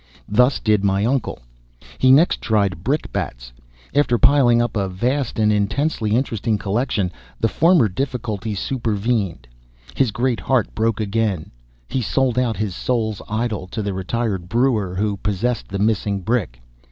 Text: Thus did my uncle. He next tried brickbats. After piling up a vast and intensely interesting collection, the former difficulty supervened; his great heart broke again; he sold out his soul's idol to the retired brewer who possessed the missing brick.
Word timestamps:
Thus 0.27 0.59
did 0.59 0.83
my 0.83 1.05
uncle. 1.05 1.37
He 1.99 2.11
next 2.11 2.41
tried 2.41 2.83
brickbats. 2.83 3.53
After 3.93 4.17
piling 4.17 4.59
up 4.59 4.75
a 4.75 4.89
vast 4.89 5.37
and 5.37 5.53
intensely 5.53 6.15
interesting 6.15 6.57
collection, 6.57 7.11
the 7.39 7.47
former 7.47 7.87
difficulty 7.87 8.55
supervened; 8.55 9.47
his 9.93 10.09
great 10.09 10.39
heart 10.39 10.73
broke 10.73 10.99
again; 10.99 11.51
he 11.87 12.01
sold 12.01 12.39
out 12.39 12.57
his 12.57 12.75
soul's 12.75 13.21
idol 13.29 13.67
to 13.67 13.83
the 13.83 13.93
retired 13.93 14.49
brewer 14.49 14.95
who 14.95 15.17
possessed 15.17 15.67
the 15.67 15.77
missing 15.77 16.21
brick. 16.21 16.59